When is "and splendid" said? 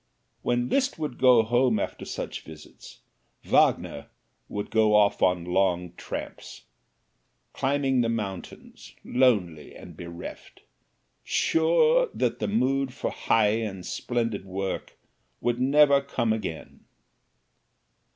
13.61-14.43